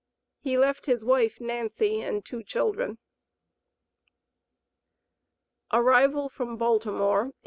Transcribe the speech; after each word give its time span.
He 0.39 0.57
left 0.57 0.87
his 0.87 1.03
wife, 1.05 1.39
Nancy, 1.39 2.01
and 2.01 2.25
two 2.25 2.41
children. 2.41 2.97
ARRIVAL 5.71 6.29
FROM 6.29 6.57
BALTIMORE, 6.57 7.25
1858. 7.35 7.39